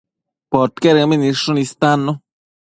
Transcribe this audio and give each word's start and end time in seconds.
Podquedëmbi 0.51 1.15
nidshun 1.19 1.61
istannu 1.65 2.11